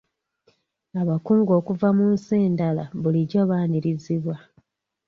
[1.01, 4.35] Abakungu okuva mu nsi endala bulijjo baanirizibwa.